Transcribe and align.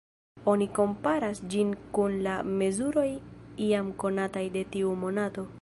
Oni 0.53 0.65
komparas 0.77 1.41
ĝin 1.55 1.75
kun 1.97 2.17
la 2.29 2.39
mezuroj 2.63 3.07
jam 3.69 3.95
konataj 4.05 4.47
de 4.57 4.69
tiu 4.75 4.99
monato. 5.05 5.49